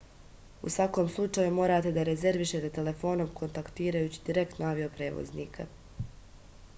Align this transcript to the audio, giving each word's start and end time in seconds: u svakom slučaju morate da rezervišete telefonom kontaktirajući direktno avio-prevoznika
u 0.67 0.71
svakom 0.75 1.09
slučaju 1.15 1.51
morate 1.57 1.91
da 1.97 2.05
rezervišete 2.09 2.71
telefonom 2.79 3.29
kontaktirajući 3.41 4.23
direktno 4.31 4.69
avio-prevoznika 4.73 5.69